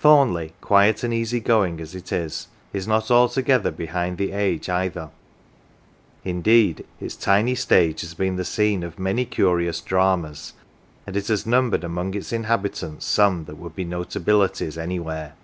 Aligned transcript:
Thornleigh, 0.00 0.48
quiet 0.62 1.04
and 1.04 1.12
easy 1.12 1.40
going 1.40 1.78
as 1.78 1.94
it 1.94 2.10
is, 2.10 2.48
is 2.72 2.88
not 2.88 3.10
altogether 3.10 3.70
behind 3.70 4.16
the 4.16 4.32
age 4.32 4.70
either; 4.70 5.10
indeed 6.24 6.86
its 7.00 7.14
tiny 7.16 7.54
stage 7.54 8.00
has 8.00 8.14
been 8.14 8.36
the 8.36 8.46
scene 8.46 8.82
of 8.82 8.98
many 8.98 9.26
curious 9.26 9.82
dramas, 9.82 10.54
and 11.06 11.18
it 11.18 11.28
has 11.28 11.44
numbered 11.44 11.84
among 11.84 12.14
its 12.14 12.32
inhabitants 12.32 13.04
some 13.04 13.44
that 13.44 13.58
would 13.58 13.76
be 13.76 13.84
notabilities 13.84 14.78
anywhere. 14.78 15.34